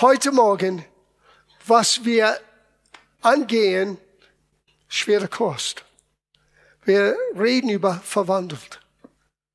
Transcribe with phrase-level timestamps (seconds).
[0.00, 0.84] heute Morgen,
[1.66, 2.38] was wir
[3.22, 3.96] angehen,
[4.88, 5.84] schwere Kost.
[6.84, 8.80] Wir reden über verwandelt.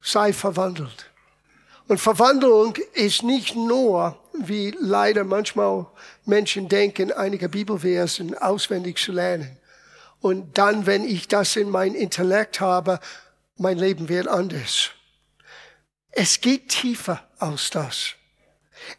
[0.01, 1.11] Sei verwandelt.
[1.87, 5.85] Und Verwandlung ist nicht nur, wie leider manchmal
[6.25, 9.57] Menschen denken, einige Bibelversen auswendig zu lernen.
[10.21, 12.99] Und dann, wenn ich das in mein Intellekt habe,
[13.57, 14.89] mein Leben wird anders.
[16.09, 18.15] Es geht tiefer als das.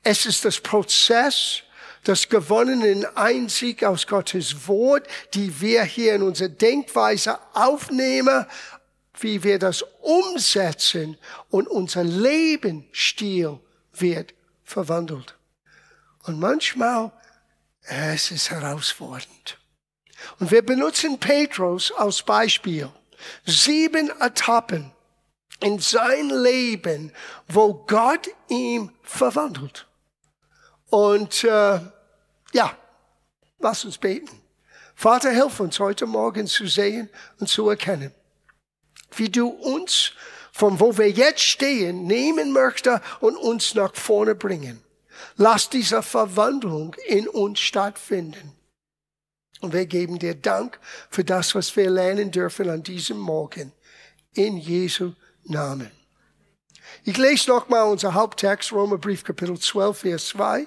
[0.02, 1.62] Es ist das Prozess
[2.04, 8.46] das gewonnenen Einzig aus Gottes Wort, die wir hier in unsere Denkweise aufnehmen,
[9.20, 11.16] wie wir das umsetzen
[11.50, 13.60] und unser Lebensstil
[13.92, 15.36] wird verwandelt.
[16.24, 17.12] Und manchmal,
[17.82, 19.58] es ist herausfordernd.
[20.38, 22.90] Und wir benutzen Petrus als Beispiel.
[23.44, 24.92] Sieben Etappen
[25.62, 27.12] in sein Leben,
[27.48, 29.86] wo Gott ihm verwandelt.
[30.90, 31.80] Und äh,
[32.52, 32.76] ja,
[33.58, 34.40] lass uns beten.
[34.94, 38.12] Vater, hilf uns heute Morgen zu sehen und zu erkennen,
[39.16, 40.12] wie du uns
[40.52, 44.82] von wo wir jetzt stehen nehmen möchtest und uns nach vorne bringen.
[45.36, 48.52] Lass diese Verwandlung in uns stattfinden.
[49.60, 50.78] Und wir geben dir Dank
[51.08, 53.72] für das, was wir lernen dürfen an diesem Morgen.
[54.34, 55.12] In Jesu
[55.44, 55.90] Namen.
[57.04, 60.66] Ich lese nochmal unser Haupttext, Römerbrief Kapitel 12, Vers 2.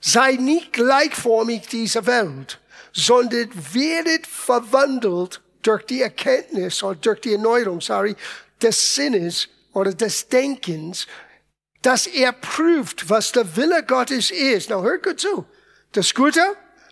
[0.00, 2.58] Sei nicht gleichformig dieser Welt,
[2.92, 8.16] sondern werdet verwandelt durch die Erkenntnis oder durch die Erneuerung, sorry,
[8.60, 11.06] des Sinnes oder des Denkens,
[11.82, 14.70] dass er prüft, was der Wille Gottes ist.
[14.70, 15.44] Na, hört gut zu.
[15.92, 16.40] Das Gute,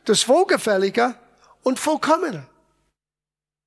[0.04, 1.14] das Wohlgefällige
[1.62, 2.46] und Vollkommene.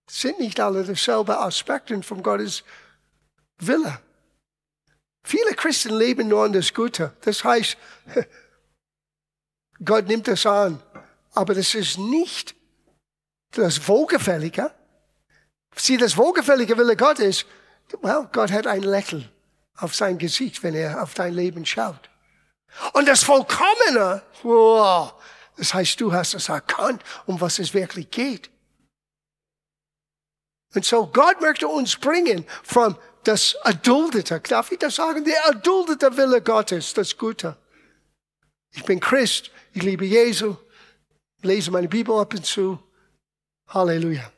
[0.10, 2.64] sind nicht alle dieselben Aspekte von Gottes
[3.60, 4.00] Wille.
[5.24, 7.16] Viele Christen leben nur an das Gute.
[7.22, 7.78] Das heißt,
[9.86, 10.82] Gott nimmt das an.
[11.34, 12.56] Aber das ist nicht
[13.52, 14.72] das Wohlgefällige.
[15.76, 17.46] Sieh, das wohlgefällige Wille Gottes,
[18.02, 19.30] well, Gott hat ein Lächeln
[19.78, 22.10] auf sein Gesicht, wenn er auf dein Leben schaut.
[22.94, 25.14] Und das Vollkommene, wow,
[25.58, 28.50] das heißt, du hast es erkannt, um was es wirklich geht.
[30.76, 36.16] Und so Gott möchte uns bringen von das erduldete, darf ich das sagen, der erduldete
[36.18, 37.58] Wille Gottes, das Gute.
[38.72, 40.56] Ich bin Christ, ich liebe Jesu,
[41.42, 42.80] lese meine Bibel ab und zu.
[43.68, 44.32] Halleluja.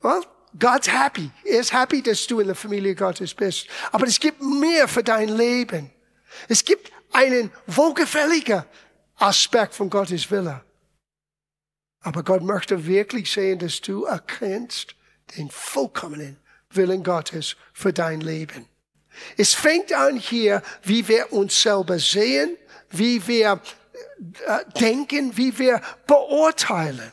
[0.00, 0.22] Well,
[0.58, 1.30] God's happy.
[1.44, 3.68] Er ist happy, dass du in der Familie Gottes bist.
[3.92, 5.90] Aber es gibt mehr für dein Leben.
[6.48, 8.64] Es gibt einen wohlgefälligen
[9.16, 10.64] Aspekt von Gottes Wille.
[12.00, 14.96] Aber Gott möchte wirklich sehen, dass du erkennst
[15.36, 16.41] den vollkommenen
[16.76, 18.68] Willen Gottes für dein Leben.
[19.36, 22.56] Es fängt an hier, wie wir uns selber sehen,
[22.90, 23.60] wie wir
[24.46, 27.12] äh, denken, wie wir beurteilen,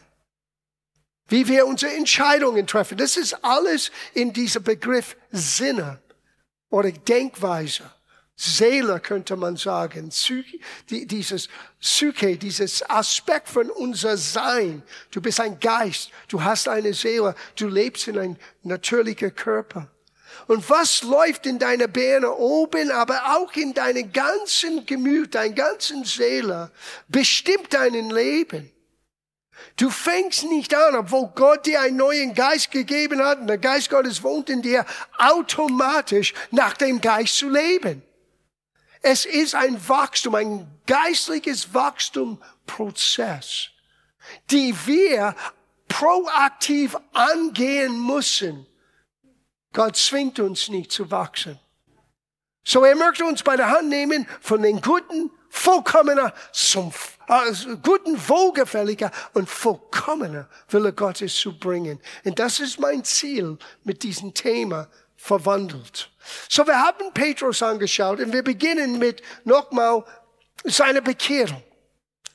[1.28, 2.98] wie wir unsere Entscheidungen treffen.
[2.98, 6.00] Das ist alles in diesem Begriff Sinne
[6.70, 7.84] oder Denkweise.
[8.42, 10.14] Seele könnte man sagen,
[10.90, 11.50] dieses
[11.82, 14.82] Psyche, dieses Aspekt von unser Sein.
[15.12, 19.92] Du bist ein Geist, du hast eine Seele, du lebst in einem natürlichen Körper.
[20.48, 26.06] Und was läuft in deiner Birne oben, aber auch in deinem ganzen Gemüt, deiner ganzen
[26.06, 26.72] Seele,
[27.10, 28.72] bestimmt dein Leben.
[29.76, 33.90] Du fängst nicht an, obwohl Gott dir einen neuen Geist gegeben hat und der Geist
[33.90, 34.86] Gottes wohnt in dir,
[35.18, 38.02] automatisch nach dem Geist zu leben.
[39.02, 43.70] Es ist ein Wachstum, ein geistliches Wachstumprozess,
[44.52, 45.36] die wir
[45.88, 48.68] proaktiv angehen müssen
[49.74, 51.60] Gott zwingt uns nicht zu wachsen.
[52.64, 56.92] So er möchte uns bei der Hand nehmen von den guten, vollkommener zum
[57.28, 62.00] äh, guten, wohlgefälliger und vollkommener Wille Gottes zu bringen.
[62.24, 64.88] Und das ist mein Ziel mit diesem Thema
[65.20, 66.10] verwandelt.
[66.48, 70.06] So wir haben Petrus angeschaut und wir beginnen mit nochmal
[70.64, 71.62] seiner Bekehrung.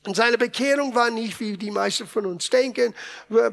[0.06, 2.94] Und seine Bekehrung war nicht, wie die meisten von uns denken.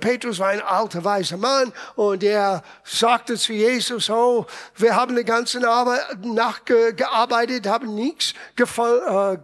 [0.01, 4.45] Petrus war ein alter, weiser Mann und er sagte zu Jesus, oh,
[4.75, 9.37] wir haben die ganze Nacht gearbeitet, haben nichts äh,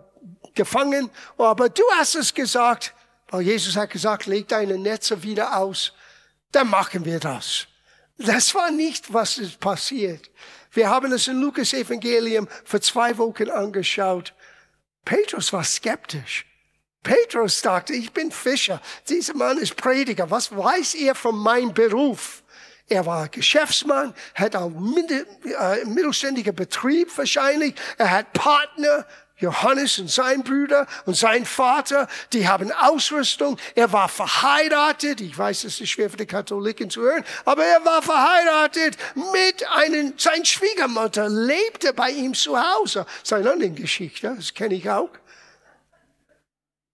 [0.53, 2.93] gefangen, aber du hast es gesagt.
[3.29, 5.93] Weil Jesus hat gesagt, leg deine Netze wieder aus,
[6.51, 7.67] dann machen wir das.
[8.17, 10.29] Das war nicht, was ist passiert.
[10.71, 14.33] Wir haben es in Lukas Evangelium vor zwei Wochen angeschaut.
[15.05, 16.45] Petrus war skeptisch.
[17.03, 18.81] Petrus dachte, ich bin Fischer.
[19.07, 20.29] Dieser Mann ist Prediger.
[20.29, 22.43] Was weiß er von meinem Beruf?
[22.89, 27.75] Er war Geschäftsmann, hat einen äh, mittelständigen Betrieb wahrscheinlich.
[27.97, 29.05] Er hat Partner.
[29.37, 33.57] Johannes und sein Bruder und sein Vater, die haben Ausrüstung.
[33.75, 35.21] Er war verheiratet.
[35.21, 39.67] Ich weiß, es ist schwer für die Katholiken zu hören, aber er war verheiratet mit
[39.69, 43.05] einem, sein Schwiegermutter lebte bei ihm zu Hause.
[43.23, 45.09] Seine andere Geschichte, das kenne ich auch.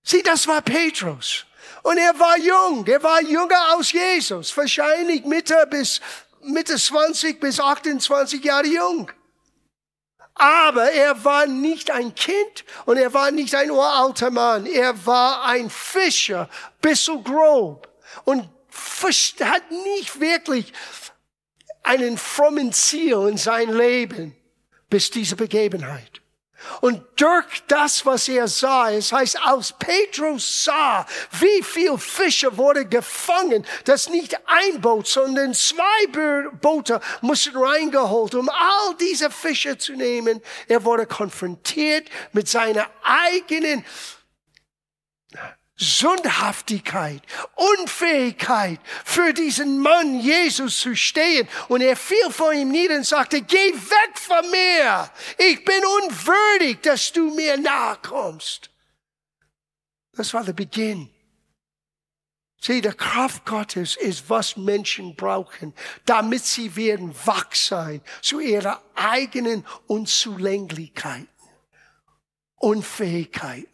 [0.03, 1.45] Sieh, das war Petrus.
[1.81, 2.85] Und er war jung.
[2.87, 4.55] Er war jünger aus Jesus.
[4.55, 6.01] Wahrscheinlich Mitte bis,
[6.41, 9.09] Mitte 20 bis 28 Jahre jung.
[10.35, 14.65] Aber er war nicht ein Kind und er war nicht ein uralter Mann.
[14.65, 16.49] Er war ein Fischer,
[16.81, 17.87] bisschen grob
[18.25, 18.49] und
[19.41, 20.73] hat nicht wirklich
[21.83, 24.35] einen frommen Ziel in sein Leben
[24.89, 26.22] bis diese Begebenheit.
[26.81, 31.05] Und durch das, was er sah, es heißt, als Petrus sah,
[31.39, 38.49] wie viel Fische wurde gefangen, dass nicht ein Boot, sondern zwei Boote mussten reingeholt, um
[38.49, 40.41] all diese Fische zu nehmen.
[40.67, 43.85] Er wurde konfrontiert mit seiner eigenen
[45.75, 47.23] Sündhaftigkeit,
[47.55, 51.47] Unfähigkeit für diesen Mann Jesus zu stehen.
[51.67, 55.09] Und er fiel vor ihm nieder und sagte, geh weg von mir.
[55.37, 58.69] Ich bin unwürdig, dass du mir nahe kommst.
[60.15, 61.09] Das war der Beginn.
[62.61, 65.73] Sieh, der Kraft Gottes ist, was Menschen brauchen,
[66.05, 71.27] damit sie werden wach sein zu ihrer eigenen Unzulänglichkeiten,
[72.55, 73.72] Unfähigkeiten.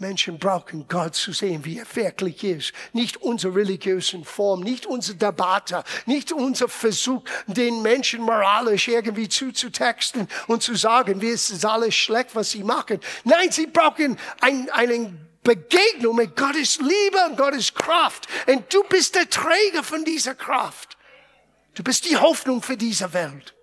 [0.00, 2.72] Menschen brauchen Gott zu sehen, wie er wirklich ist.
[2.94, 10.26] Nicht unsere religiösen Form, nicht unsere Debatte, nicht unser Versuch, den Menschen moralisch irgendwie zuzutexten
[10.46, 12.98] und zu sagen, wie es ist alles schlecht, was sie machen.
[13.24, 18.26] Nein, sie brauchen ein, einen Begegnung mit Gottes Liebe und Gottes Kraft.
[18.46, 20.96] Und du bist der Träger von dieser Kraft.
[21.74, 23.54] Du bist die Hoffnung für diese Welt.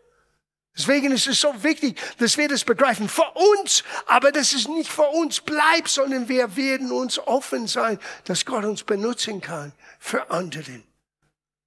[0.78, 3.10] Deswegen ist es so wichtig, dass wir das begreifen.
[3.10, 8.00] Für uns, aber dass es nicht für uns bleibt, sondern wir werden uns offen sein,
[8.26, 10.84] dass Gott uns benutzen kann für anderen.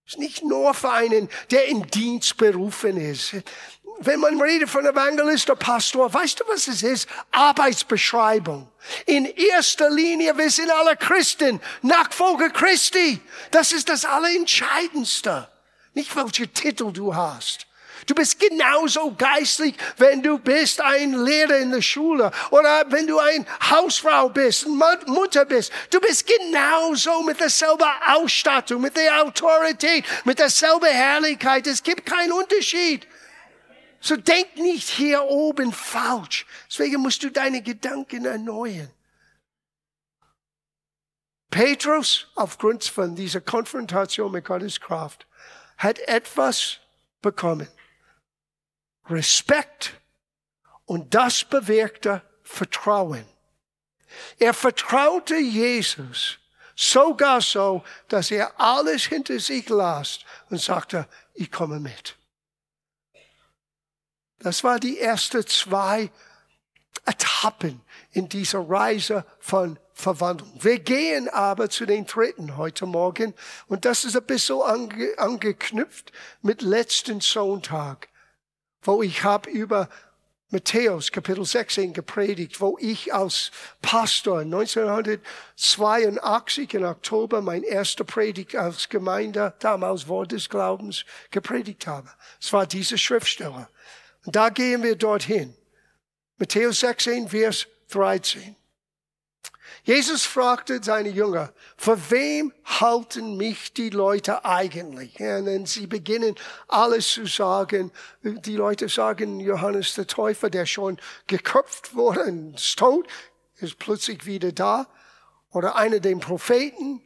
[0.07, 3.35] Es ist nicht nur für einen, der in Dienst berufen ist.
[3.99, 7.09] Wenn man redet von Evangelist oder Pastor, weißt du, was es ist?
[7.33, 8.71] Arbeitsbeschreibung.
[9.07, 13.21] In erster Linie, wir sind alle Christen, Nachfolger Christi.
[13.51, 15.49] Das ist das Allerentscheidendste.
[15.95, 17.67] Nicht welche Titel du hast.
[18.11, 23.21] Du bist genauso geistlich, wenn du bist ein Lehrer in der Schule oder wenn du
[23.21, 25.71] ein Hausfrau bist, Mutter bist.
[25.91, 31.69] Du bist genauso mit derselben Ausstattung, mit der Autorität, mit derselben Herrlichkeit.
[31.69, 33.07] Es gibt keinen Unterschied.
[34.01, 36.47] So denk nicht hier oben falsch.
[36.69, 38.91] Deswegen musst du deine Gedanken erneuern.
[41.49, 45.29] Petrus, aufgrund von dieser Konfrontation mit Gottes Kraft,
[45.79, 46.79] hat etwas
[47.23, 47.69] bekommen.
[49.11, 50.01] Respekt
[50.85, 53.25] und das bewirkte Vertrauen.
[54.39, 56.39] Er vertraute Jesus
[56.75, 62.17] sogar so, dass er alles hinter sich las und sagte, ich komme mit.
[64.39, 66.11] Das war die erste zwei
[67.07, 67.81] Etappen
[68.13, 70.53] in dieser Reise von Verwandlung.
[70.61, 73.35] Wir gehen aber zu den dritten heute Morgen
[73.69, 78.09] und das ist ein bisschen ange, angeknüpft mit letzten Sonntag
[78.83, 79.89] wo ich habe über
[80.53, 88.89] Matthäus Kapitel 16 gepredigt, wo ich als Pastor 1982 im Oktober mein erster Predigt als
[88.89, 92.09] Gemeinde, damals Wort des Glaubens, gepredigt habe.
[92.41, 93.71] Es war diese Schriftsteller.
[94.25, 95.55] Und da gehen wir dorthin.
[96.37, 98.57] Matthäus 16, Vers 13.
[99.83, 105.19] Jesus fragte seine Jünger, für wem halten mich die Leute eigentlich?
[105.21, 106.35] Und sie beginnen
[106.69, 107.91] alles zu sagen.
[108.23, 113.07] Die Leute sagen, Johannes der Täufer, der schon geköpft wurde und ist tot,
[113.57, 114.87] ist plötzlich wieder da.
[115.51, 117.03] Oder einer der Propheten.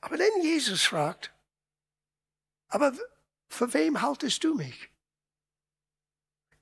[0.00, 1.32] Aber dann Jesus fragt,
[2.68, 2.92] aber
[3.48, 4.90] für wem haltest du mich?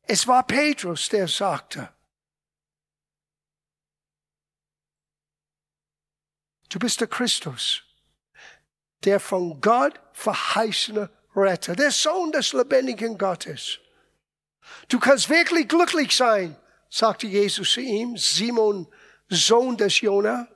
[0.02, 1.92] Es war Petrus, der sagte,
[6.72, 7.82] Du bist der Christus,
[9.04, 13.78] der von Gott verheißene Retter, der Sohn des lebendigen Gottes.
[14.88, 16.56] Du kannst wirklich glücklich sein,
[16.88, 18.86] sagte Jesus zu ihm, Simon,
[19.28, 20.48] Sohn des Jona.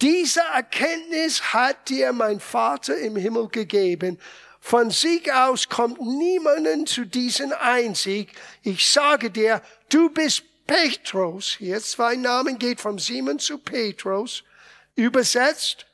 [0.00, 4.18] Diese Erkenntnis hat dir mein Vater im Himmel gegeben.
[4.58, 8.32] Von sich aus kommt niemanden zu diesem Einzig.
[8.64, 14.42] Ich sage dir, du bist Petrus, hier zwei Namen geht vom Simon zu Petrus,
[14.94, 15.84] übersetzt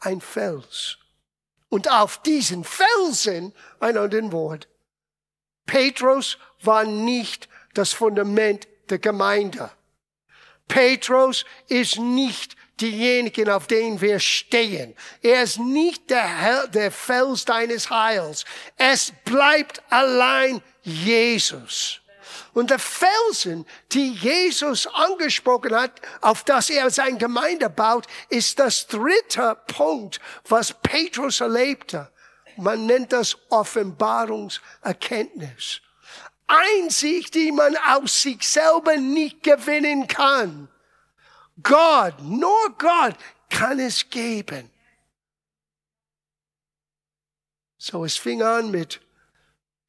[0.00, 0.98] ein Fels.
[1.70, 4.68] Und auf diesen Felsen ein anderes Wort.
[5.64, 9.70] Petrus war nicht das Fundament der Gemeinde.
[10.68, 14.94] Petrus ist nicht diejenigen, auf denen wir stehen.
[15.22, 18.44] Er ist nicht der, Hel der Fels deines Heils.
[18.76, 22.02] Es bleibt allein Jesus.
[22.56, 28.86] Und der Felsen, die Jesus angesprochen hat, auf das er seine Gemeinde baut, ist das
[28.86, 32.10] dritte Punkt, was Petrus erlebte.
[32.56, 35.82] Man nennt das Offenbarungserkenntnis.
[36.46, 40.70] Einsicht, die man aus sich selber nicht gewinnen kann.
[41.62, 43.16] Gott, nur Gott
[43.50, 44.70] kann es geben.
[47.76, 49.02] So, es fing an mit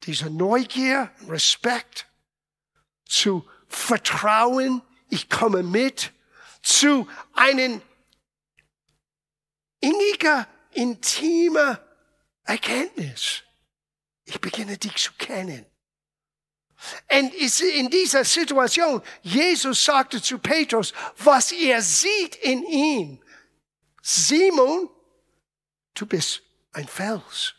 [0.02, 2.07] dieser Neugier, Respekt,
[3.08, 6.12] zu Vertrauen, ich komme mit,
[6.62, 7.82] zu einem
[9.80, 11.80] inniger, intimer
[12.44, 13.42] Erkenntnis.
[14.24, 15.66] Ich beginne dich zu kennen.
[17.10, 23.22] Und in dieser Situation, Jesus sagte zu Petrus, was er sieht in ihm,
[24.02, 24.88] Simon,
[25.94, 27.54] du bist ein Fels.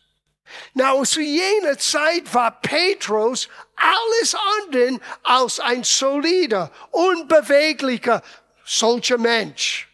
[0.73, 8.21] Na, zu jener Zeit war Petrus alles andere als ein solider, unbeweglicher,
[8.65, 9.87] solcher Mensch.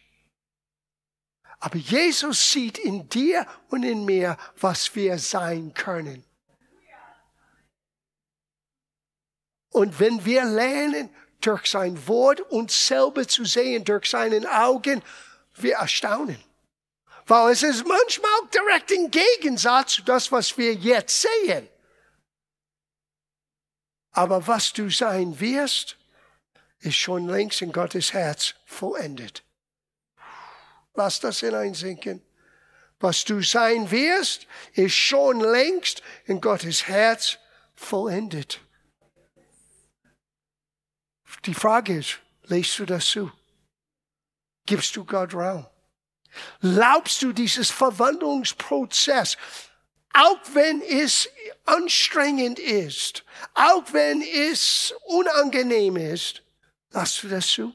[1.58, 6.24] Aber Jesus sieht in dir und in mir, was wir sein können.
[9.70, 11.10] Und wenn wir lernen,
[11.40, 15.02] durch sein Wort uns selber zu sehen, durch seinen Augen,
[15.54, 16.42] wir erstaunen.
[17.26, 21.68] Weil es ist manchmal direkt im Gegensatz zu das, was wir jetzt sehen.
[24.12, 25.96] Aber was du sein wirst,
[26.78, 29.42] ist schon längst in Gottes Herz vollendet.
[30.94, 32.22] Lass das hineinsinken.
[32.98, 37.38] Was du sein wirst, ist schon längst in Gottes Herz
[37.74, 38.60] vollendet.
[41.44, 43.30] Die Frage ist, lässt du das zu?
[44.64, 45.66] Gibst du Gott Raum?
[46.60, 49.36] Glaubst du dieses Verwandlungsprozess,
[50.14, 51.28] auch wenn es
[51.66, 53.24] anstrengend ist,
[53.54, 56.42] auch wenn es unangenehm ist,
[56.90, 57.74] lass du das zu?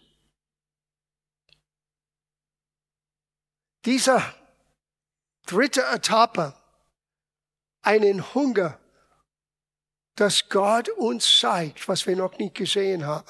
[3.86, 4.22] Diese
[5.46, 6.56] dritte Etappe,
[7.84, 8.80] einen Hunger,
[10.16, 13.26] dass Gott uns zeigt, was wir noch nicht gesehen haben,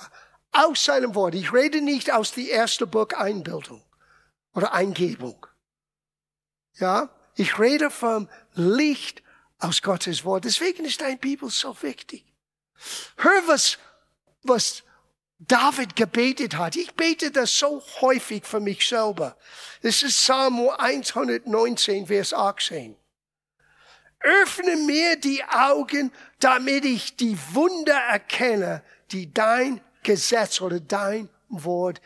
[0.52, 1.36] aus seinem Wort.
[1.36, 3.82] Ich rede nicht aus dem ersten Buch Einbildung
[4.54, 5.46] oder Eingebung.
[6.76, 9.24] Ja, ich rede vom Licht
[9.60, 10.46] aus Gottes Wort.
[10.46, 12.26] Deswegen ist dein Bibel so wichtig.
[13.18, 13.78] Hör, was,
[14.44, 14.84] was
[15.40, 16.76] David gebetet hat.
[16.76, 19.38] Ich bete das so häufig für mich selber.
[19.82, 22.96] Das ist Psalm 119, Vers 18.
[24.20, 32.02] Öffne mir die Augen, damit ich die Wunder erkenne, die dein Gesetz oder dein Wort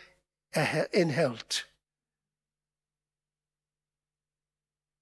[0.51, 1.67] enthält.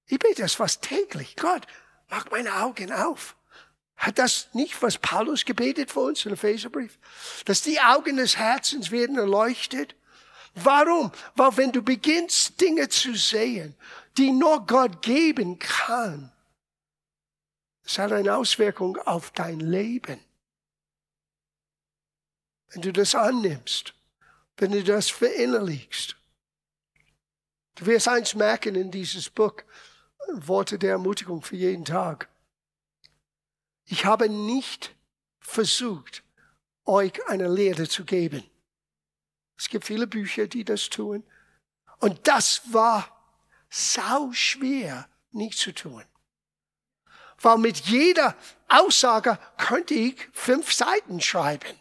[0.08, 1.36] Ich bete das fast täglich.
[1.36, 1.66] Gott,
[2.10, 3.36] mach meine Augen auf.
[3.96, 6.98] Hat das nicht, was Paulus gebetet für uns im Epheserbrief?
[7.46, 9.96] Dass die Augen des Herzens werden erleuchtet.
[10.56, 11.12] Warum?
[11.36, 13.76] Weil wenn du beginnst, Dinge zu sehen,
[14.18, 16.32] die nur Gott geben kann,
[17.86, 20.20] es hat eine Auswirkung auf dein Leben.
[22.70, 23.94] Wenn du das annimmst,
[24.58, 26.16] wenn du das verinnerlichst.
[27.76, 29.56] Du wirst eins merken in dieses Buch,
[30.30, 32.30] Worte der Ermutigung für jeden Tag.
[33.86, 34.96] Ich habe nicht
[35.40, 36.24] versucht,
[36.86, 38.44] euch eine Lehre zu geben.
[39.58, 41.24] Es gibt viele Bücher, die das tun.
[42.00, 43.10] Und das war
[43.70, 46.04] sau schwer nicht zu tun.
[47.40, 48.36] Weil mit jeder
[48.68, 51.80] Aussage könnte ich fünf Seiten schreiben.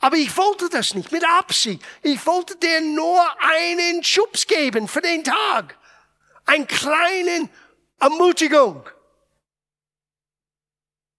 [0.00, 1.82] Aber ich wollte das nicht mit Absicht.
[2.02, 5.78] Ich wollte dir nur einen Schubs geben für den Tag.
[6.52, 7.48] Einen kleinen
[7.98, 8.86] Ermutigung.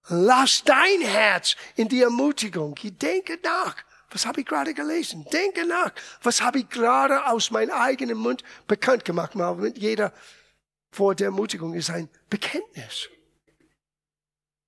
[0.09, 2.75] Lass dein Herz in die Ermutigung.
[2.75, 3.77] Denke nach.
[4.11, 5.25] Was habe ich gerade gelesen?
[5.33, 5.91] Denke nach.
[6.21, 9.33] Was habe ich gerade aus meinem eigenen Mund bekannt gemacht?
[9.33, 10.13] Mal mit jeder
[10.91, 13.09] Wort der Ermutigung ist ein Bekenntnis.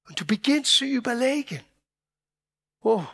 [0.08, 1.64] Und du beginnst zu überlegen.
[2.82, 3.06] Oh,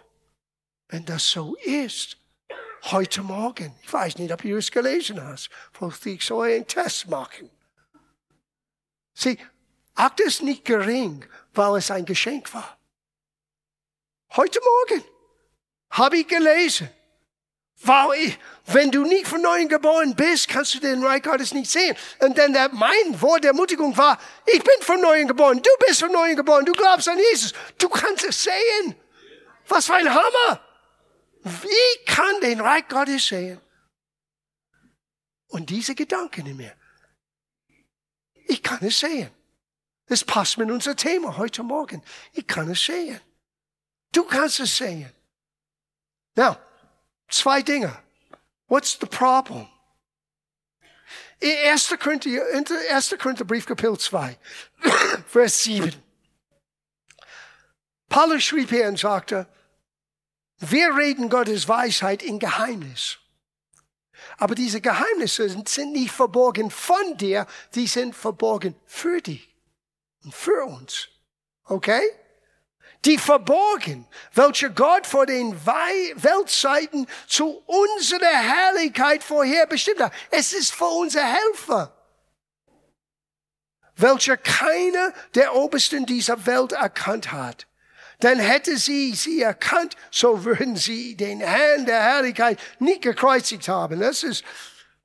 [0.88, 2.21] wenn das so ist,
[2.84, 7.08] heute Morgen, ich weiß nicht, ob du es gelesen hast, wollte ich so einen Test
[7.08, 7.50] machen.
[9.14, 9.38] Sieh,
[9.96, 12.78] acht es nicht gering, weil es ein Geschenk war.
[14.36, 15.04] Heute Morgen
[15.92, 16.90] habe ich gelesen,
[17.84, 21.70] weil ich, wenn du nicht von neuem geboren bist, kannst du den Reich Gottes nicht
[21.70, 21.96] sehen.
[22.20, 26.00] Und dann der, mein Wort der Ermutigung war, ich bin von neuem geboren, du bist
[26.00, 28.96] von neuem geboren, du glaubst an Jesus, du kannst es sehen.
[29.68, 30.71] Was für ein Hammer!
[31.44, 33.60] Wie kann den Reich Gottes sehen?
[35.48, 36.76] Und diese Gedanken in mir.
[38.48, 39.30] Ich kann es sehen.
[40.06, 42.04] Es passt mit unser Thema heute Morgen.
[42.34, 43.20] Ich kann es sehen.
[44.12, 45.12] Du kannst es sehen.
[46.36, 46.58] Now,
[47.30, 47.98] zwei Dinge.
[48.68, 49.68] What's the problem?
[51.42, 51.98] 1.
[52.00, 52.30] Korinther,
[52.90, 53.16] 1.
[53.18, 54.38] Korintherbrief, Kapitel 2,
[55.28, 55.92] Vers 7.
[58.10, 59.48] Paulus schrieb hier und sagte,
[60.62, 63.18] wir reden Gottes Weisheit in Geheimnis.
[64.38, 69.56] Aber diese Geheimnisse sind nicht verborgen von dir, die sind verborgen für dich
[70.24, 71.10] und für uns.
[71.66, 72.02] Okay?
[73.06, 80.14] Die verborgen, welche Gott vor den Weltzeiten zu unserer Herrlichkeit vorherbestimmt hat.
[80.30, 81.96] Es ist für unser Helfer,
[83.96, 87.66] welcher keiner der Obersten dieser Welt erkannt hat.
[88.22, 94.00] Denn hätte sie sie erkannt, so würden sie den Herrn der Herrlichkeit nicht gekreuzigt haben.
[94.00, 94.44] Das ist,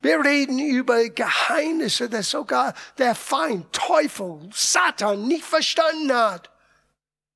[0.01, 6.51] wir reden über Geheimnisse, dass sogar der Feind, Teufel, Satan nicht verstanden hat.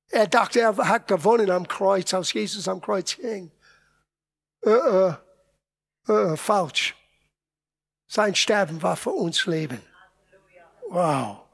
[0.09, 3.51] Er dachte, er hat gewonnen am Kreuz, als Jesus am Kreuz hing.
[4.63, 5.13] Uh, uh,
[6.07, 6.95] uh, falsch.
[8.07, 9.81] Sein Sterben war für uns Leben.
[10.89, 11.50] Wow.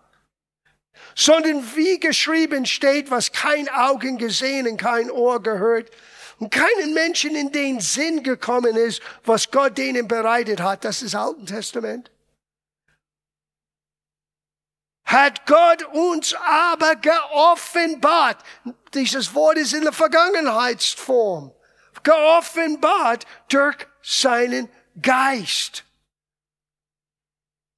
[1.16, 5.90] Sondern wie geschrieben steht, was kein Augen gesehen und kein Ohr gehört
[6.40, 10.86] und keinen Menschen in den Sinn gekommen ist, was Gott denen bereitet hat.
[10.86, 12.12] Das ist Alten Testament
[15.08, 18.44] hat Gott uns aber geoffenbart.
[18.94, 21.54] Dieses Wort ist in der Vergangenheitsform.
[22.04, 24.70] Geoffenbart durch seinen
[25.02, 25.86] Geist.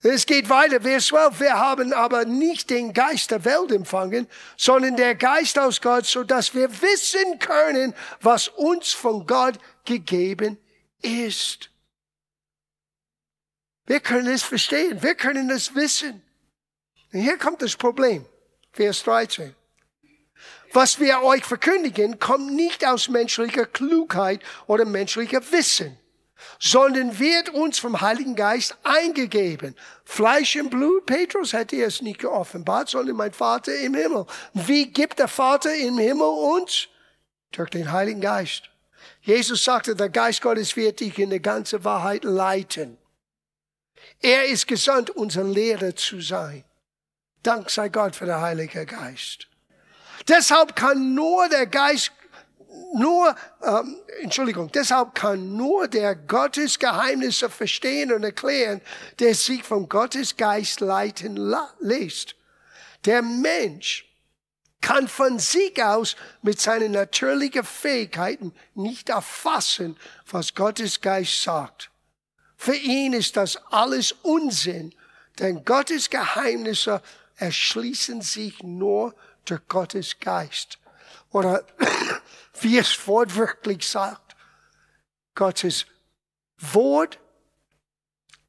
[0.02, 1.40] Es geht weiter, Vers 12.
[1.42, 6.24] Wir haben aber nicht den Geist der Welt empfangen, sondern der Geist aus Gott, so
[6.24, 10.58] dass wir wissen können, was uns von Gott gegeben
[11.02, 11.70] ist.
[13.86, 15.02] Wir können es verstehen.
[15.02, 16.22] Wir können es wissen.
[17.12, 18.26] Und hier kommt das Problem.
[18.72, 19.56] Vers 13.
[20.72, 25.98] Was wir euch verkündigen, kommt nicht aus menschlicher Klugheit oder menschlicher Wissen,
[26.60, 29.76] sondern wird uns vom Heiligen Geist eingegeben.
[30.04, 34.26] Fleisch und Blut, Petrus hätte es nicht geoffenbart, sondern mein Vater im Himmel.
[34.54, 36.88] Wie gibt der Vater im Himmel uns?
[37.52, 38.70] Durch den Heiligen Geist.
[39.22, 42.98] Jesus sagte, der Geist Gottes wird dich in die ganze Wahrheit leiten.
[44.22, 46.64] Er ist gesandt, unser Lehrer zu sein.
[47.44, 49.48] Dank sei Gott für den Heiligen Geist.
[50.28, 52.12] Deshalb kann nur der Geist,
[52.94, 58.82] nur, ähm, Entschuldigung, deshalb kann nur der Gottes Geheimnisse verstehen und erklären,
[59.20, 61.38] der sich vom Gottes Geist leiten
[61.80, 62.36] lässt.
[63.06, 64.06] Der Mensch
[64.82, 69.98] kann von sich aus mit seinen natürlichen Fähigkeiten nicht erfassen,
[70.30, 71.90] was Gottes Geist sagt.
[72.56, 74.94] Für ihn ist das alles Unsinn,
[75.40, 77.02] denn Gottes Geheimnisse
[77.38, 79.16] erschließen sich nur
[79.46, 80.78] durch Gottes Geist.
[81.32, 81.64] Oder
[82.64, 84.36] wie es wortwörtlich sagt,
[85.36, 85.86] Gottes
[86.58, 87.20] Wort,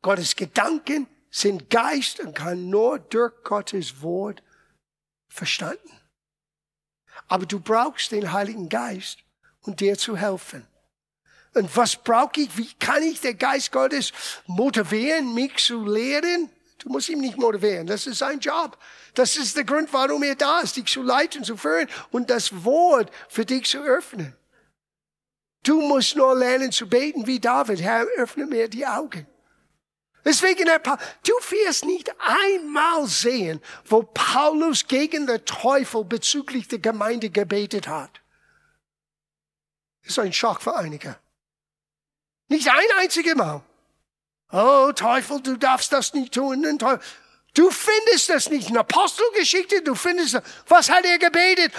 [0.02, 4.42] Gottes Gedanken sind Geist und kann nur durch Gottes Wort
[5.28, 5.90] verstanden.
[7.28, 9.18] Aber du brauchst den Heiligen Geist,
[9.62, 10.66] um dir zu helfen.
[11.54, 12.56] Und was brauche ich?
[12.56, 14.12] Wie kann ich den Geist Gottes
[14.46, 16.50] motivieren, mich zu lehren?
[16.80, 17.86] Du musst ihn nicht motivieren.
[17.86, 18.78] Das ist sein Job.
[19.14, 22.64] Das ist der Grund, warum er da ist, dich zu leiten, zu führen und das
[22.64, 24.34] Wort für dich zu öffnen.
[25.62, 27.82] Du musst nur lernen zu beten wie David.
[27.82, 29.26] Herr, öffne mir die Augen.
[30.24, 37.88] Deswegen, du wirst nicht einmal sehen, wo Paulus gegen den Teufel bezüglich der Gemeinde gebetet
[37.88, 38.20] hat.
[40.02, 41.16] Das ist ein Schock für einige.
[42.48, 43.62] Nicht ein einziges Mal.
[44.52, 46.78] Oh Teufel, du darfst das nicht tun.
[47.54, 50.42] Du findest das nicht in Apostelgeschichte, du findest das.
[50.68, 51.72] Was hat er gebetet?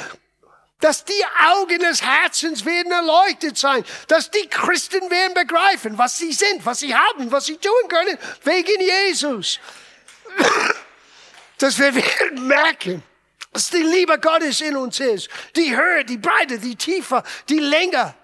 [0.80, 6.34] Dass die Augen des Herzens werden erleuchtet sein, dass die Christen werden begreifen, was sie
[6.34, 9.60] sind, was sie haben, was sie tun können, wegen Jesus.
[11.60, 13.04] Dass wir werden merken,
[13.54, 18.16] dass die Liebe Gottes in uns ist, die Höhe, die Breite, die Tiefe, die Länge,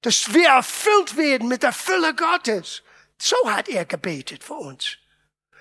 [0.00, 2.82] dass wir erfüllt werden mit der Fülle Gottes.
[3.24, 4.98] So hat er gebetet für uns.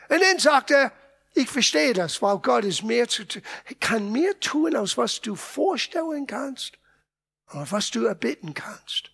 [0.10, 0.92] Und dann sagt er,
[1.36, 3.44] ich verstehe das, weil Gott ist mehr zu tun,
[3.80, 6.80] kann mehr tun, als was du vorstellen kannst,
[7.52, 9.12] oder was du erbitten kannst.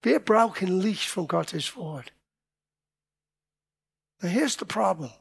[0.00, 2.10] Wir brauchen Licht von Gottes Wort.
[4.22, 5.12] Und hier ist das Problem.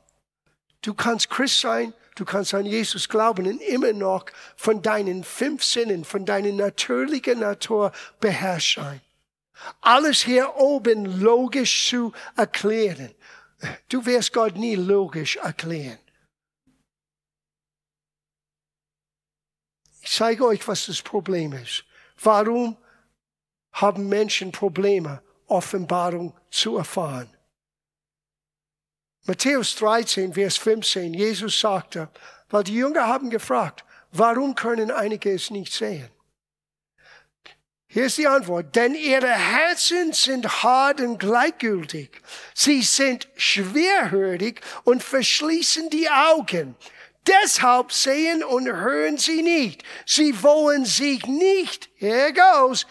[0.81, 4.25] Du kannst Christ sein, du kannst an Jesus glauben und immer noch
[4.55, 9.01] von deinen fünf Sinnen, von deiner natürlichen Natur beherrscht sein.
[9.81, 13.13] Alles hier oben logisch zu erklären.
[13.89, 15.99] Du wirst Gott nie logisch erklären.
[20.01, 21.83] Ich zeige euch, was das Problem ist.
[22.21, 22.77] Warum
[23.73, 27.29] haben Menschen Probleme, Offenbarung zu erfahren?
[29.25, 32.09] Matthäus 13, Vers 15, Jesus sagte,
[32.49, 36.09] weil die Jünger haben gefragt, warum können einige es nicht sehen?
[37.91, 38.75] Hier ist die Antwort.
[38.75, 42.21] Denn ihre Herzen sind hart und gleichgültig.
[42.53, 46.75] Sie sind schwerhörig und verschließen die Augen.
[47.27, 49.83] Deshalb sehen und hören sie nicht.
[50.05, 52.85] Sie wollen sich nicht, here goes,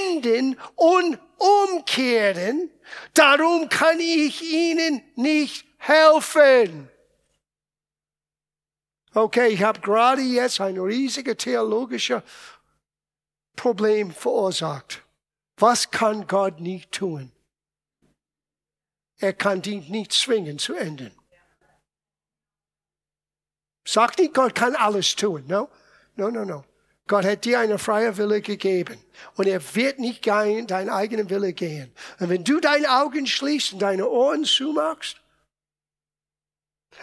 [0.00, 2.70] enden und umkehren.
[3.14, 6.88] Darum kann ich ihnen nicht helfen.
[9.14, 12.22] Okay, ich habe gerade jetzt ein riesiges theologisches
[13.58, 15.02] Problem verursacht.
[15.58, 17.32] Was kann Gott nicht tun?
[19.18, 21.12] Er kann dich nicht zwingen zu enden.
[23.86, 25.44] Sag nicht, Gott kann alles tun.
[25.48, 25.68] No,
[26.16, 26.64] no, no, no.
[27.08, 29.02] Gott hat dir eine freie Wille gegeben.
[29.34, 31.92] Und er wird nicht deinen eigenen Wille gehen.
[32.20, 35.20] Und wenn du deine Augen schließt und deine Ohren zumachst,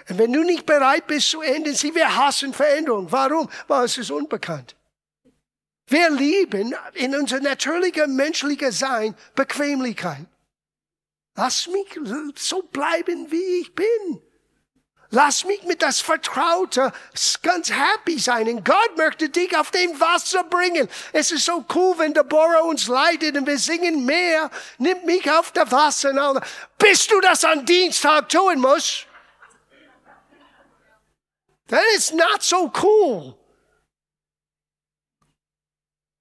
[0.09, 3.11] und wenn du nicht bereit bist zu enden, sie wir hassen Veränderung.
[3.11, 3.49] Warum?
[3.67, 4.75] Weil es ist unbekannt.
[5.87, 10.25] Wir lieben in unser natürlicher menschlicher Sein Bequemlichkeit.
[11.35, 11.99] Lass mich
[12.35, 14.21] so bleiben, wie ich bin.
[15.11, 16.91] Lass mich mit das Vertraute
[17.41, 18.49] ganz happy sein.
[18.49, 20.89] Und Gott möchte dich auf dem Wasser bringen.
[21.13, 24.49] Es ist so cool, wenn der Bohrer uns leitet und wir singen mehr.
[24.77, 26.41] Nimm mich auf der Wasser.
[26.77, 29.05] Bis du das an Dienstag tun musst.
[31.67, 33.37] That is not so cool.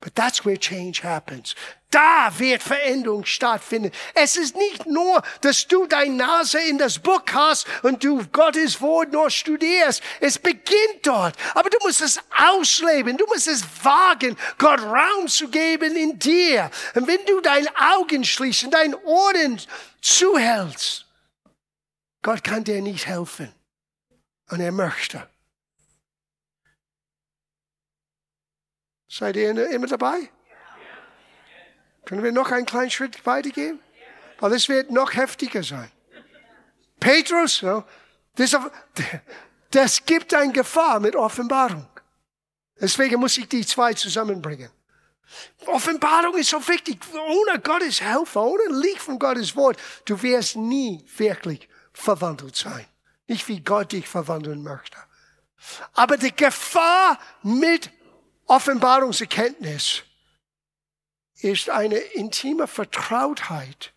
[0.04, 1.54] But that's where change happens.
[1.90, 3.90] Da wird Veränderung stattfinden.
[4.12, 8.82] Es ist nicht nur, dass du deine Nase in das Buch hast und du Gottes
[8.82, 10.02] Wort nur studierst.
[10.20, 11.36] Es beginnt dort.
[11.54, 13.16] Aber du musst es ausleben.
[13.16, 16.70] Du musst es wagen, Gott Raum zu geben in dir.
[16.94, 19.58] Und wenn du deine Augen schließt und deine Ohren
[20.02, 21.06] zuhältst,
[22.20, 23.54] Gott kann dir nicht helfen.
[24.50, 25.26] Und er möchte.
[29.16, 30.28] Seid ihr immer dabei?
[32.04, 33.78] Können wir noch einen kleinen Schritt weitergehen?
[34.40, 35.88] Weil es wird noch heftiger sein.
[36.98, 37.84] Petrus, no,
[38.34, 38.56] das,
[39.70, 41.86] das gibt eine Gefahr mit Offenbarung.
[42.80, 44.70] Deswegen muss ich die zwei zusammenbringen.
[45.66, 46.98] Offenbarung ist so wichtig.
[47.14, 52.84] Ohne Gottes Hilfe, ohne Licht von Gottes Wort, du wirst nie wirklich verwandelt sein.
[53.28, 54.98] Nicht wie Gott dich verwandeln möchte.
[55.92, 57.92] Aber die Gefahr mit
[58.46, 60.02] Offenbarungserkenntnis
[61.40, 63.92] ist eine intime Vertrautheit,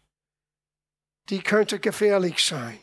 [1.30, 2.80] die könnte gefährlich sein.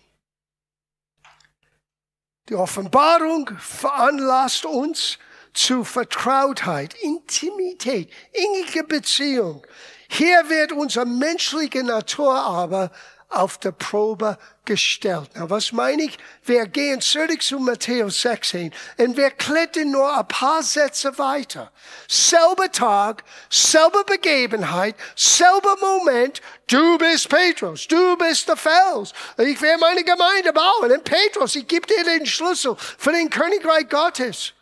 [2.48, 5.18] Die Offenbarung veranlasst uns
[5.54, 9.66] zu Vertrautheit, Intimität, innige Beziehung.
[10.08, 12.90] Hier wird unsere menschliche Natur aber
[13.28, 15.30] auf der Probe gestellt.
[15.34, 16.18] Na, was meine ich?
[16.44, 21.72] Wir gehen zurück zu Matthäus 16 und wir klettern nur ein paar Sätze weiter.
[22.08, 26.40] Selber Tag, selbe Begebenheit, selber Moment.
[26.66, 29.12] Du bist Petrus, du bist der Fels.
[29.38, 30.92] Ich werde meine Gemeinde bauen.
[30.92, 34.52] Und Petrus, ich gebe dir den Schlüssel für den Königreich Gottes.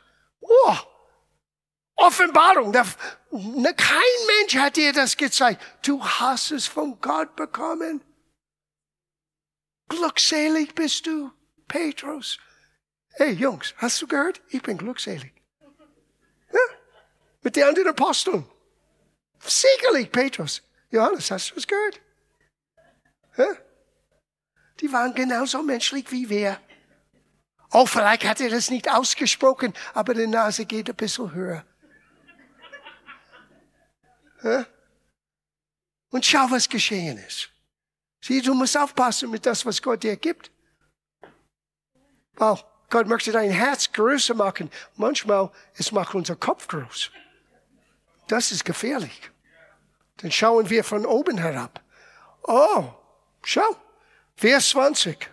[0.41, 0.77] Oh,
[1.97, 2.73] Offenbarung.
[2.73, 2.87] Kein
[3.33, 5.63] Mensch hat dir das gezeigt.
[5.83, 8.03] Du hast es von Gott bekommen.
[9.89, 11.31] Glückselig bist du,
[11.69, 12.39] Petrus.
[13.15, 14.41] Hey Jungs, hast du gehört?
[14.49, 15.33] Ich bin glückselig.
[16.53, 16.61] Ja?
[17.43, 18.49] Mit den anderen Aposteln.
[19.41, 20.63] Sicherlich, Petrus.
[20.91, 22.01] Johannes, hast du es gehört?
[23.37, 23.47] Ja?
[24.81, 26.61] Die waren genauso menschlich wie wir.
[27.71, 31.65] Oh, vielleicht hat er das nicht ausgesprochen, aber die Nase geht ein bisschen höher.
[34.43, 34.67] Ja?
[36.11, 37.51] Und schau, was geschehen ist.
[38.23, 40.51] Sieh, du musst aufpassen mit das, was Gott dir gibt.
[42.35, 42.59] Weil
[42.89, 44.71] Gott möchte dein Herz größer machen.
[44.97, 47.11] Manchmal, es macht unser Kopf groß.
[48.29, 49.31] Das ist gefährlich.
[50.19, 51.83] Dann schauen wir von oben herab.
[52.45, 52.85] Oh,
[53.43, 53.77] schau.
[54.37, 55.29] Vers 20.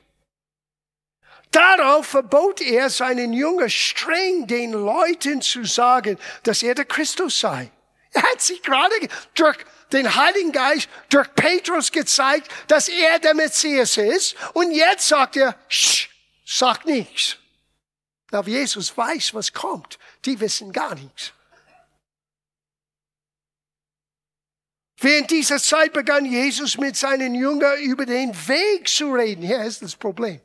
[1.52, 7.72] Darauf verbot er seinen Jünger streng den Leuten zu sagen, dass er der Christus sei.
[8.12, 8.94] Er hat sich gerade
[9.36, 9.58] durch
[9.92, 14.36] den Heiligen Geist, durch Petrus gezeigt, dass er der Messias ist.
[14.54, 16.10] Und jetzt sagt er, Sch,
[16.52, 17.38] Sag nichts.
[18.32, 20.00] Aber Jesus weiß, was kommt.
[20.26, 21.32] Die wissen gar nichts.
[24.98, 29.44] Während dieser Zeit begann Jesus mit seinen Jüngern über den Weg zu reden.
[29.44, 30.42] Hier ist das Problem.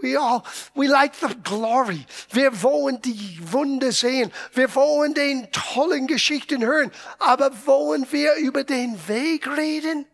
[0.00, 2.06] We all, we like the glory.
[2.30, 4.32] Wir wollen die Wunder sehen.
[4.52, 6.92] Wir wollen den tollen Geschichten hören.
[7.18, 10.06] Aber wollen wir über den Weg reden?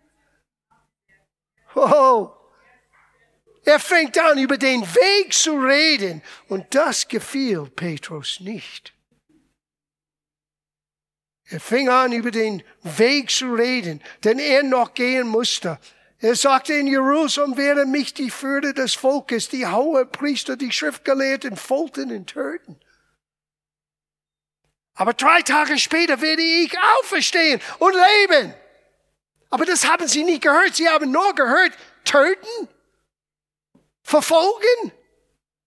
[1.75, 2.31] Oh.
[3.65, 6.23] Er fängt an, über den Weg zu reden.
[6.49, 8.93] Und das gefiel Petrus nicht.
[11.53, 15.79] Er fing an, über den Weg zu reden, den er noch gehen musste.
[16.23, 21.57] Er sagte, in Jerusalem wäre mich die Würde des Volkes, die hohe Priester, die Schriftgelehrten
[21.57, 22.79] foltern und töten.
[24.95, 28.55] Aber drei Tage später werde ich auferstehen und leben.
[29.51, 30.77] Aber das haben sie nicht gehört.
[30.77, 31.73] Sie haben nur gehört,
[32.05, 32.69] töten,
[34.05, 34.93] verfolgen,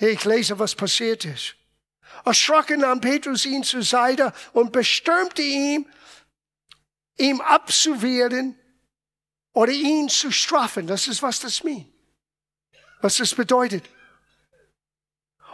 [0.00, 1.54] Ich lese, was passiert ist.
[2.24, 5.86] Erschrocken nahm Petrus ihn zur Seite und bestürmte ihn,
[7.16, 8.59] ihm abzuwehren
[9.52, 10.86] oder ihn zu strafen.
[10.86, 11.86] Das ist, was das meint.
[13.00, 13.84] Was das bedeutet.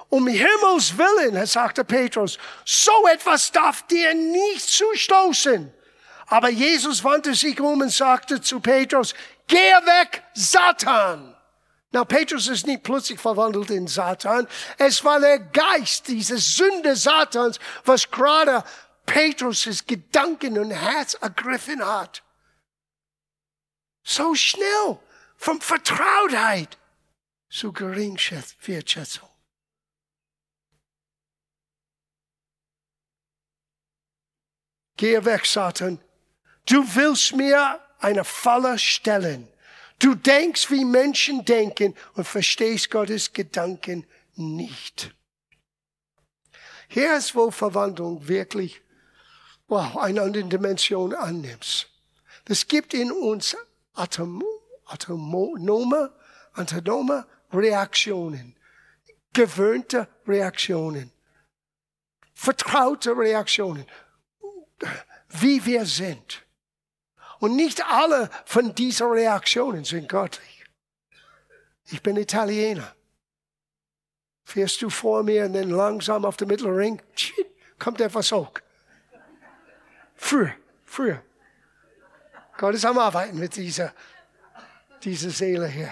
[0.08, 5.72] Um Himmels Willen, sagte Petrus, so etwas darf dir nicht zustoßen.
[6.26, 9.14] Aber Jesus wandte sich um und sagte zu Petrus,
[9.46, 11.36] geh weg, Satan.
[11.92, 14.46] Na, Petrus ist nicht plötzlich verwandelt in Satan.
[14.76, 18.64] Es war der Geist, diese Sünde Satans, was gerade
[19.06, 22.22] Petrus' Gedanken und Herz ergriffen hat.
[24.08, 25.00] So schnell
[25.36, 26.78] von Vertrautheit
[27.50, 29.28] zu Geringwertschätzung.
[34.96, 36.00] Gehe weg, Satan.
[36.66, 39.48] Du willst mir eine Falle stellen.
[39.98, 45.12] Du denkst, wie Menschen denken und verstehst Gottes Gedanken nicht.
[46.86, 48.80] Hier ist, wo Verwandlung wirklich
[49.66, 51.90] wow, eine andere Dimension annimmt.
[52.44, 53.56] Das gibt in uns
[53.96, 54.44] autonome,
[56.54, 58.56] autonome Reaktionen,
[59.32, 61.12] gewöhnte Reaktionen,
[62.34, 63.86] vertraute Reaktionen,
[65.28, 66.42] wie wir sind.
[67.38, 70.64] Und nicht alle von diesen Reaktionen sind göttlich.
[71.88, 72.94] Ich bin Italiener.
[74.44, 77.02] Fährst du vor mir und dann langsam auf den Mittelring,
[77.78, 78.52] kommt etwas hoch.
[80.14, 80.54] Früher,
[80.84, 81.22] früher.
[82.58, 83.92] Gott ist am Arbeiten mit dieser,
[85.02, 85.90] dieser Seele hier.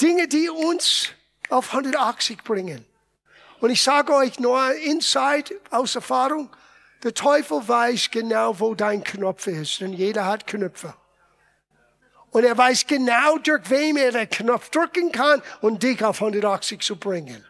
[0.00, 1.10] Dinge, die uns
[1.48, 2.84] auf 180 bringen.
[3.60, 6.50] Und ich sage euch nur Insight aus Erfahrung,
[7.02, 10.94] der Teufel weiß genau, wo dein Knopf ist, denn jeder hat Knöpfe.
[12.30, 16.80] Und er weiß genau, durch wem er den Knopf drücken kann und dich auf 180
[16.80, 17.44] zu bringen.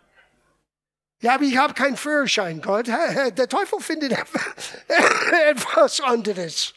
[1.21, 2.87] Ja, aber ich habe keinen Führerschein, Gott.
[2.89, 4.13] Der Teufel findet
[5.49, 6.75] etwas anderes.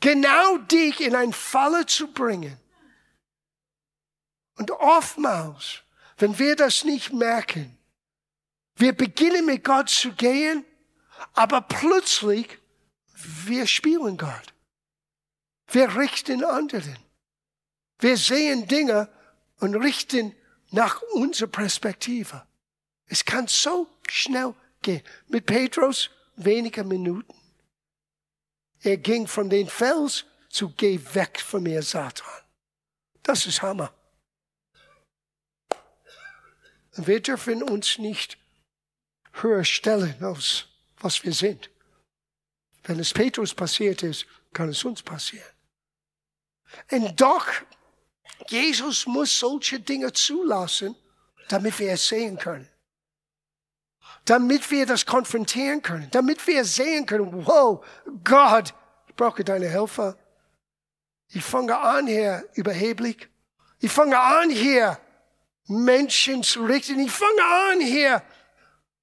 [0.00, 2.56] Genau dich in ein Falle zu bringen.
[4.56, 5.82] Und oftmals,
[6.18, 7.76] wenn wir das nicht merken,
[8.76, 10.64] wir beginnen mit Gott zu gehen,
[11.34, 12.58] aber plötzlich
[13.44, 14.54] wir spielen Gott.
[15.68, 16.98] Wir richten anderen.
[17.98, 19.08] Wir sehen Dinge
[19.58, 20.34] und richten
[20.70, 22.46] nach unserer Perspektive.
[23.10, 25.02] Es kann so schnell gehen.
[25.26, 27.34] Mit Petrus weniger Minuten.
[28.82, 32.26] Er ging von den Fels zu geh weg von mir, Satan.
[33.24, 33.92] Das ist Hammer.
[36.92, 38.38] Wir dürfen uns nicht
[39.32, 40.66] höher stellen, als
[41.00, 41.68] was wir sind.
[42.84, 45.52] Wenn es Petrus passiert ist, kann es uns passieren.
[46.92, 47.46] Und doch,
[48.48, 50.94] Jesus muss solche Dinge zulassen,
[51.48, 52.68] damit wir es sehen können.
[54.24, 56.08] Damit wir das konfrontieren können.
[56.10, 57.84] Damit wir sehen können, wow,
[58.24, 58.74] Gott,
[59.08, 60.16] ich brauche deine Helfer.
[61.28, 63.28] Ich fange an hier überheblich.
[63.80, 64.98] Ich fange an hier
[65.66, 66.98] Menschen zu richten.
[67.00, 68.22] Ich fange an hier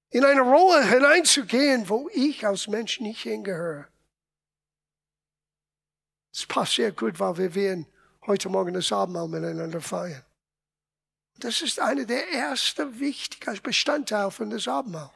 [0.10, 3.88] in eine Rolle hineinzugehen, wo ich als Mensch nicht hingehöre.
[6.34, 7.88] Es passt sehr gut, weil wir werden
[8.26, 10.24] heute Morgen das Abendmahl miteinander feiern.
[11.40, 15.12] Das ist einer der ersten wichtigen Bestandteile von das Abendmahl.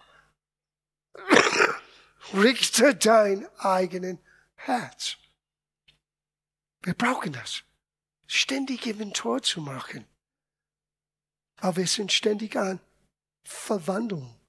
[2.34, 4.20] Richte dein eigenen
[4.56, 5.18] Herz.
[6.84, 7.64] Wir brauchen das.
[8.28, 10.08] Ständig Inventur zu machen.
[11.58, 12.80] Aber wir sind ständig an
[13.44, 14.40] Verwandlung,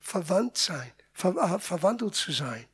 [0.00, 2.66] verwandt sein, ver, äh, verwandelt zu sein.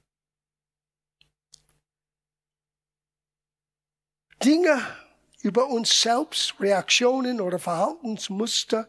[4.42, 5.07] Dinge
[5.42, 8.88] über uns selbst, Reaktionen oder Verhaltensmuster,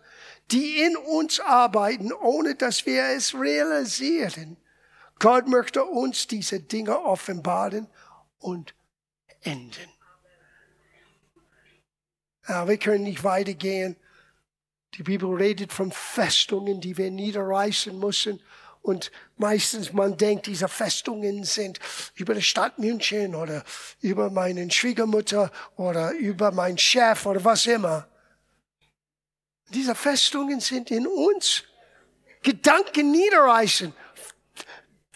[0.52, 4.58] die in uns arbeiten, ohne dass wir es realisieren.
[5.20, 7.88] Gott möchte uns diese Dinge offenbaren
[8.40, 8.74] und
[9.42, 9.90] enden.
[12.48, 13.96] Ja, wir können nicht weitergehen.
[14.96, 18.42] Die Bibel redet von Festungen, die wir niederreißen müssen.
[18.82, 21.80] Und meistens man denkt, diese Festungen sind
[22.16, 23.64] über die Stadt München oder
[24.02, 28.08] über meine Schwiegermutter oder über meinen Chef oder was immer.
[29.70, 31.64] Diese Festungen sind in uns.
[32.42, 33.94] Gedanken niederreißen.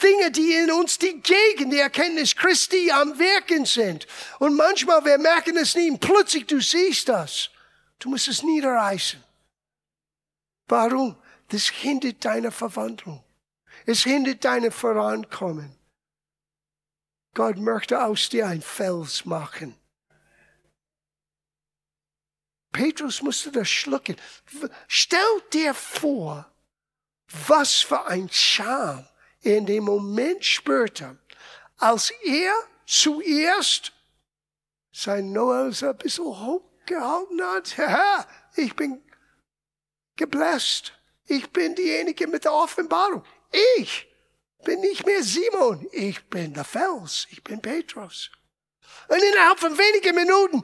[0.02, 4.06] Dinge, die in uns die gegen die Erkenntnis Christi am Wirken sind.
[4.40, 7.50] Und manchmal, wir merken es nie, plötzlich du siehst das.
[8.00, 9.24] Du musst es niederreißen.
[10.68, 11.16] Warum?
[11.50, 13.23] Das hindert deine Verwandlung.
[13.86, 15.76] Es hindert deine Vorankommen.
[17.34, 19.76] Gott möchte aus dir ein Fels machen.
[22.72, 24.15] Petrus musste das schlucken.
[24.88, 26.52] Stell dir vor,
[27.48, 29.08] was für ein Scham
[29.41, 31.17] er in dem Moment spürte,
[31.78, 32.54] als er
[32.86, 33.93] zuerst
[34.91, 38.28] sein Nose ein bisschen hochgehalten hat.
[38.56, 39.02] Ich bin
[40.15, 40.93] gebläst.
[41.26, 43.26] Ich bin diejenige mit der Offenbarung.
[43.82, 44.08] Ich
[44.63, 48.32] bin nicht mehr Simon, ich bin der Fels, ich bin Petrus.
[49.08, 50.63] Und innerhalb von wenigen Minuten,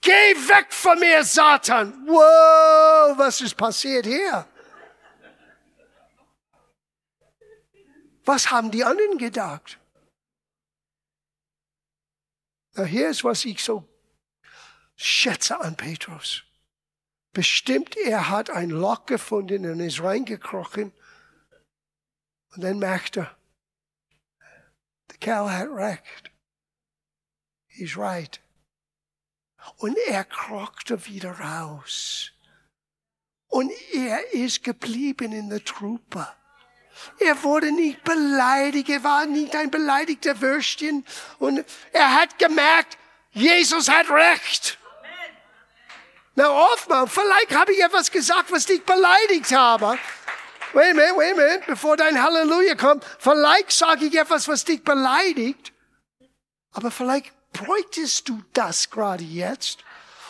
[0.00, 2.06] geh weg von mir, Satan.
[2.06, 4.46] Wow, was ist passiert hier?
[8.24, 9.78] Was haben die anderen gedacht?
[12.74, 13.86] Na, hier ist, was ich so
[14.96, 16.44] schätze an Petrus.
[17.32, 20.92] Bestimmt, er hat ein Loch gefunden und ist reingekrochen
[22.54, 23.36] und dann merkte er,
[25.10, 26.30] der Kerl hat recht.
[27.66, 28.40] He's right.
[29.76, 32.32] Und er krochte wieder raus.
[33.48, 36.26] Und er ist geblieben in der Truppe.
[37.18, 41.04] Er wurde nicht beleidigt, er war nicht ein beleidigter Würstchen.
[41.38, 42.98] Und er hat gemerkt,
[43.32, 44.78] Jesus hat recht.
[46.34, 49.98] Na, oftmals, vielleicht habe ich etwas gesagt, was dich beleidigt habe.
[50.72, 53.04] Wait a minute, wait a minute, bevor dein Halleluja kommt.
[53.18, 55.72] Vielleicht sage ich etwas, was dich beleidigt.
[56.72, 59.84] Aber vielleicht bräuchtest du das gerade jetzt,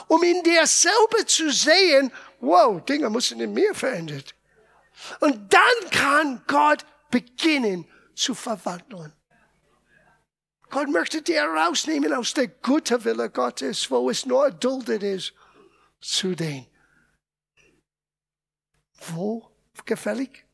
[0.09, 2.11] um in dir selber zu sehen,
[2.41, 4.35] wow, Dinge müssen in mir verändert.
[5.21, 9.13] Und dann kann Gott beginnen zu verwandeln.
[10.71, 15.35] Gott möchte dir rausnehmen aus der guten Wille Gottes, wo es nur erduldet ist,
[16.01, 16.71] zu den
[19.09, 19.50] wo
[19.87, 20.47] gefällig,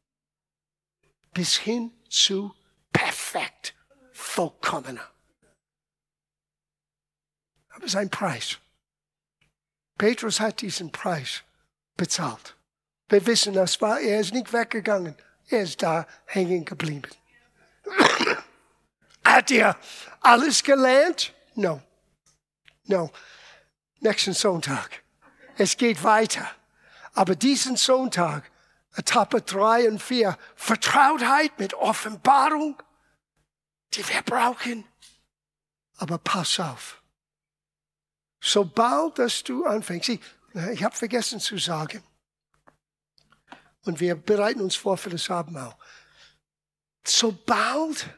[1.32, 2.54] bis hin zu
[2.92, 3.74] perfekt,
[4.12, 5.10] vollkommener.
[7.70, 8.58] Aber es ist ein Preis.
[9.98, 11.42] Petrus hat diesen Preis
[11.96, 12.56] bezahlt.
[13.08, 15.16] Wir wissen, das war, er ist nicht weggegangen.
[15.48, 17.10] Er ist da hängen geblieben.
[19.24, 19.76] Hat er
[20.20, 21.32] alles gelernt?
[21.54, 21.82] No.
[22.84, 23.12] No.
[24.00, 25.02] Nächsten Sonntag.
[25.56, 26.50] Es geht weiter.
[27.12, 28.50] Aber diesen Sonntag,
[28.97, 32.82] Etappe drei und vier, Vertrautheit mit Offenbarung,
[33.92, 34.84] die wir brauchen.
[35.97, 37.03] Aber pass auf.
[38.40, 42.03] Sobald dass du anfängst, ich, habe vergessen zu sagen,
[43.84, 45.76] und wir bereiten uns vor für das Abendmahl.
[47.05, 48.09] Sobald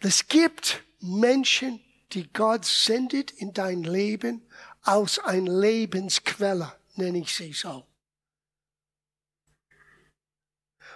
[0.00, 1.80] es gibt Menschen,
[2.12, 4.44] die Gott sendet in dein Leben
[4.82, 7.84] aus ein Lebensquelle, nenne ich sie so.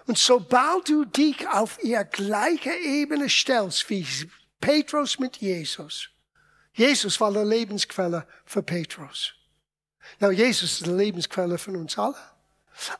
[0.07, 4.07] Und sobald du dich auf ihr gleiche Ebene stellst wie
[4.61, 6.11] Petrus mit Jesus,
[6.75, 9.35] Jesus war der Lebensquelle für Petrus.
[10.19, 12.17] Na, Jesus ist die Lebensquelle von uns alle.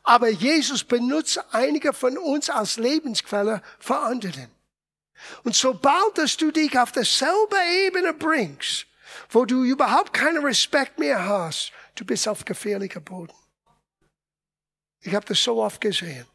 [0.03, 4.49] Aber Jesus benutzt einige von uns als Lebensquelle für andere.
[5.43, 8.87] Und sobald dass du dich auf derselbe Ebene bringst,
[9.29, 13.33] wo du überhaupt keinen Respekt mehr hast, du bist auf gefährlicher Boden.
[15.01, 16.25] Ich habe das so oft gesehen.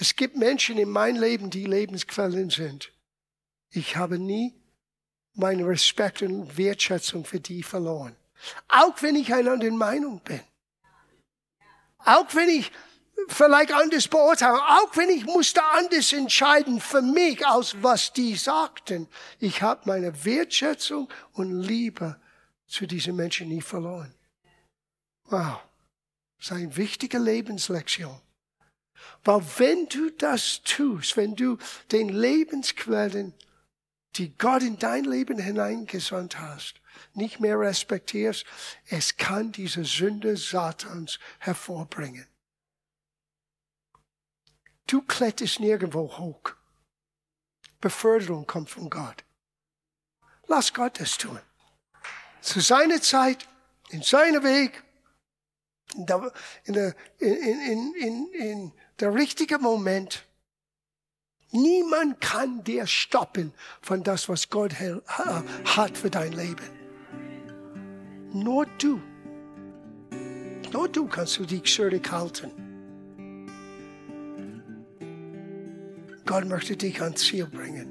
[0.00, 2.92] Es gibt Menschen in meinem Leben, die Lebensquellen sind.
[3.70, 4.54] Ich habe nie
[5.34, 8.16] meinen Respekt und Wertschätzung für die verloren.
[8.68, 10.40] Auch wenn ich einer anderen Meinung bin.
[11.98, 12.70] Auch wenn ich
[13.28, 19.08] vielleicht anders beurteile, auch wenn ich musste anders entscheiden für mich, aus was die sagten.
[19.40, 22.20] Ich habe meine Wertschätzung und Liebe
[22.66, 24.14] zu diesen Menschen nie verloren.
[25.24, 25.60] Wow,
[26.38, 28.20] das ist eine wichtige Lebenslektion.
[29.24, 31.58] Weil wenn du das tust, wenn du
[31.92, 33.34] den Lebensquellen
[34.16, 36.80] die Gott in dein Leben hineingesandt hast,
[37.14, 38.44] nicht mehr respektierst,
[38.88, 42.26] es kann diese Sünde Satans hervorbringen.
[44.88, 46.54] Du kletterst nirgendwo hoch.
[47.80, 49.24] Beförderung kommt von Gott.
[50.46, 51.38] Lass Gott das tun.
[52.40, 53.46] Zu seiner Zeit,
[53.90, 54.82] in seinem Weg,
[55.94, 56.32] in der,
[56.64, 60.24] in der, in, in, in, der richtige Moment,
[61.50, 66.70] Niemand kann dir stoppen von das, was Gott hat für dein Leben.
[68.34, 69.00] Nur du.
[70.70, 72.67] Nur du kannst du dich schuldig halten.
[76.28, 77.88] Gott möchte dich ans Ziel bringen.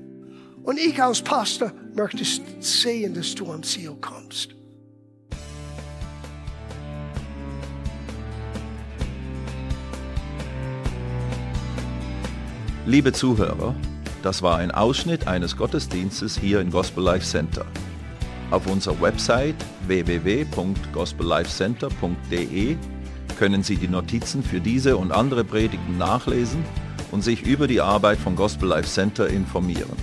[0.62, 2.24] Und ich als Pastor möchte
[2.60, 4.54] sehen, dass du am Ziel kommst.
[12.86, 13.74] Liebe Zuhörer,
[14.22, 17.66] das war ein Ausschnitt eines Gottesdienstes hier im Gospel Life Center.
[18.52, 19.56] Auf unserer Website
[19.88, 22.78] www.gospellifecenter.de
[23.40, 26.64] können Sie die Notizen für diese und andere Predigten nachlesen
[27.12, 29.98] und sich über die Arbeit von Gospel Life Center informieren.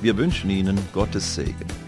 [0.00, 1.83] Wir wünschen Ihnen Gottes Segen.